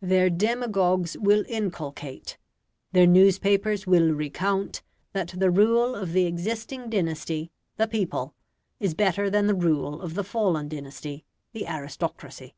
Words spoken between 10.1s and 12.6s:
the fallen dynasty (the aristocracy).